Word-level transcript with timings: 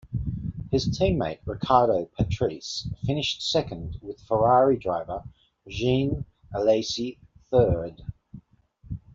His 0.71 0.89
teammate 0.89 1.41
Riccardo 1.45 2.09
Patrese 2.17 2.87
finished 3.05 3.47
second 3.47 3.99
with 4.01 4.19
Ferrari 4.21 4.75
driver 4.79 5.23
Jean 5.67 6.25
Alesi 6.55 7.19
third. 7.51 8.01